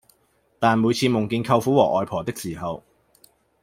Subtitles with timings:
[0.57, 2.81] 但每次夢見舅父和外婆的時候